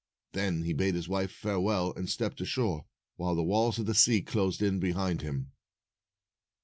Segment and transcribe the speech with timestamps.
[0.31, 2.85] Then he bade his wife farewell and stepped ashore,
[3.17, 5.51] while the walls of the sea closed in behind him.